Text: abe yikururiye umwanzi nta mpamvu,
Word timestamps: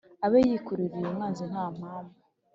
abe 0.25 0.39
yikururiye 0.49 1.05
umwanzi 1.07 1.43
nta 1.51 1.65
mpamvu, 1.77 2.15